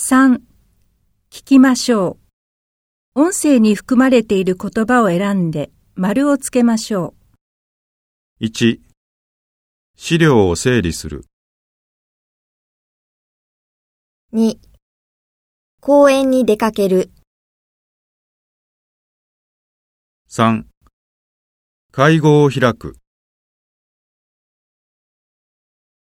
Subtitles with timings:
[0.00, 0.42] 3.
[1.28, 2.18] 聞きましょ
[3.16, 3.20] う。
[3.20, 7.14] 音声に含まれている言葉を選んで丸をつけましょ
[8.40, 8.44] う。
[8.44, 8.78] 1
[9.96, 11.24] 資料を整理する
[14.32, 14.58] 2
[15.80, 17.10] 公園に出かける
[20.30, 20.62] 3
[21.90, 22.98] 会合を開く